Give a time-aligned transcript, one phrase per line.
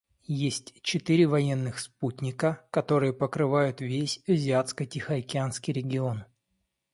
[0.25, 6.25] Есть четыре военных спутника, которые покрывают весь Азиатско-Тихоокеанский регион.